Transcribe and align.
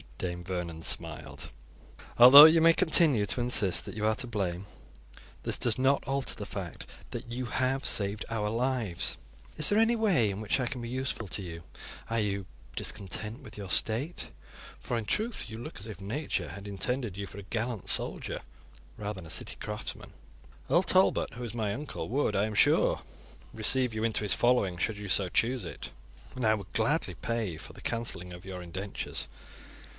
Dame 0.17 0.43
Vernon 0.43 0.81
smiled. 0.83 1.51
"Although 2.19 2.45
you 2.45 2.61
may 2.61 2.73
continue 2.73 3.25
to 3.27 3.41
insist 3.41 3.85
that 3.85 3.95
you 3.95 4.05
are 4.05 4.15
to 4.15 4.27
blame, 4.27 4.67
this 5.43 5.57
does 5.59 5.77
not 5.79 6.03
alter 6.07 6.35
the 6.35 6.45
fact 6.45 6.85
that 7.09 7.31
you 7.31 7.45
have 7.45 7.85
saved 7.85 8.25
our 8.29 8.49
lives. 8.49 9.17
Is 9.57 9.69
there 9.69 9.79
any 9.79 9.95
way 9.95 10.29
in 10.29 10.39
which 10.41 10.59
I 10.59 10.67
can 10.67 10.81
be 10.81 10.89
useful 10.89 11.27
to 11.29 11.41
you? 11.41 11.63
Are 12.09 12.19
you 12.19 12.45
discontent 12.75 13.41
with 13.41 13.57
your 13.57 13.69
state? 13.69 14.29
For, 14.79 14.95
in 14.97 15.05
truth, 15.05 15.49
you 15.49 15.57
look 15.57 15.79
as 15.79 15.87
if 15.87 16.01
Nature 16.01 16.49
had 16.49 16.67
intended 16.67 17.15
you 17.17 17.25
for 17.27 17.39
a 17.39 17.43
gallant 17.43 17.89
soldier 17.89 18.41
rather 18.97 19.21
than 19.21 19.25
a 19.27 19.29
city 19.29 19.55
craftsman. 19.55 20.13
Earl 20.69 20.83
Talbot, 20.83 21.33
who 21.35 21.43
is 21.43 21.55
my 21.55 21.73
uncle, 21.73 22.09
would, 22.09 22.35
I 22.35 22.45
am 22.45 22.55
sure, 22.55 23.01
receive 23.53 23.93
you 23.93 24.03
into 24.03 24.23
his 24.23 24.33
following 24.35 24.77
should 24.77 24.97
you 24.99 25.09
so 25.09 25.29
choose 25.29 25.63
it, 25.65 25.89
and 26.35 26.45
I 26.45 26.53
would 26.55 26.73
gladly 26.73 27.13
pay 27.15 27.57
for 27.57 27.73
the 27.73 27.81
cancelling 27.81 28.33
of 28.33 28.45
your 28.45 28.61
indentures." 28.63 29.27